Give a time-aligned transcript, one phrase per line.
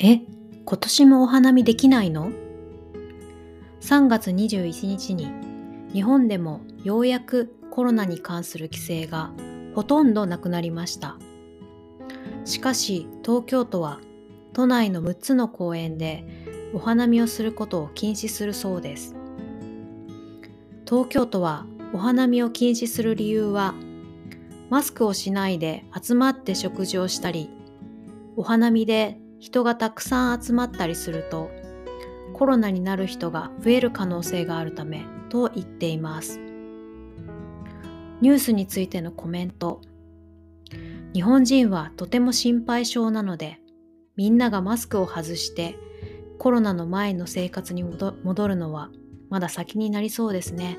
[0.00, 0.20] え、
[0.64, 2.30] 今年もお花見できないの
[3.80, 5.28] ?3 月21日に
[5.92, 9.32] 日本でもようやくコロナに関する規制が
[9.74, 11.16] ほとんどなくなりました。
[12.44, 13.98] しかし東京都は
[14.52, 16.24] 都内の6つの公園で
[16.72, 19.16] お花見をすることを禁止するそうです。
[20.88, 23.74] 東京都はお花見を禁止する理由は
[24.70, 27.50] マスクをしないで集まって食事をしたり
[28.36, 31.50] お花見で人がたくさん集まったりすると
[32.34, 36.38] コロナになる人が増える可能性があるためと言っています
[38.20, 39.80] ニュースについてのコメント
[41.14, 43.60] 日本人はとても心配性なので
[44.16, 45.78] みんながマスクを外して
[46.38, 48.90] コロナの前の生活に戻るのは
[49.30, 50.78] まだ先になりそうですね。